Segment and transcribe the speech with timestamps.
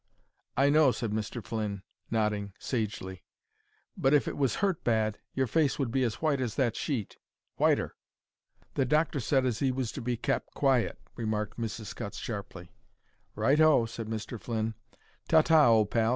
[0.57, 1.43] "I know," said Mr.
[1.45, 3.23] Flynn, nodding sagely;
[3.95, 7.17] "but if it was hurt bad your face would be as white as that sheet
[7.57, 7.95] whiter."
[8.73, 11.85] "The doctor said as he was to be kep' quiet," remarked Mrs.
[11.85, 12.71] Scutts, sharply.
[13.35, 14.39] "Right o," said Mr.
[14.41, 14.73] Flynn.
[15.27, 16.09] "Ta ta, old pal.